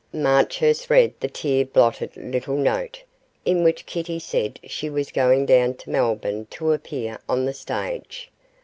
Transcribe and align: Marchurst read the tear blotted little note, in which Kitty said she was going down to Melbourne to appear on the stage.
Marchurst 0.11 0.89
read 0.89 1.13
the 1.19 1.27
tear 1.27 1.63
blotted 1.63 2.17
little 2.17 2.57
note, 2.57 3.03
in 3.45 3.63
which 3.63 3.85
Kitty 3.85 4.17
said 4.17 4.59
she 4.63 4.89
was 4.89 5.11
going 5.11 5.45
down 5.45 5.75
to 5.75 5.91
Melbourne 5.91 6.47
to 6.49 6.71
appear 6.73 7.19
on 7.29 7.45
the 7.45 7.53
stage. 7.53 8.31